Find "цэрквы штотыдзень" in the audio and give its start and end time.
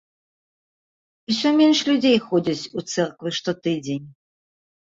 2.93-4.05